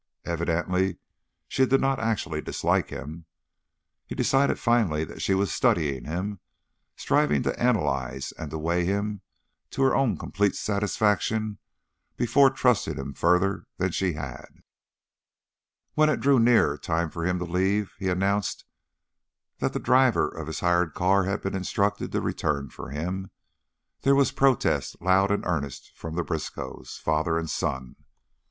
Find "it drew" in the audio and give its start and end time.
16.09-16.39